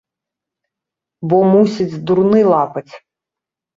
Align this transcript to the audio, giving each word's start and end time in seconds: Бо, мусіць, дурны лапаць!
Бо, 1.33 1.37
мусіць, 1.53 2.01
дурны 2.13 2.41
лапаць! 2.53 2.93